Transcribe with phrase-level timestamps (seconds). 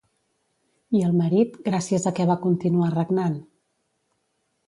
[0.99, 3.35] I el marit, gràcies a què va continuar regnant?